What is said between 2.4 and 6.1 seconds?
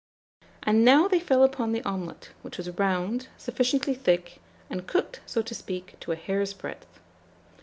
which was round, sufficiently thick, and cooked, so to speak,